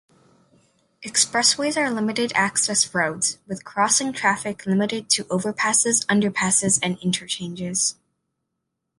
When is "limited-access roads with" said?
1.91-3.63